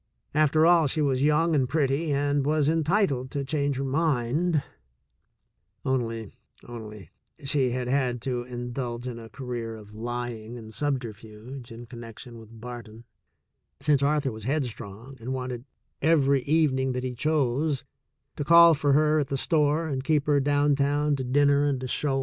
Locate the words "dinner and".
21.23-21.83